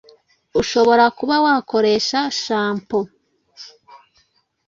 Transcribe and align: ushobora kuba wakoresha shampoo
ushobora 0.61 1.05
kuba 1.17 1.35
wakoresha 1.45 2.19
shampoo 2.41 3.07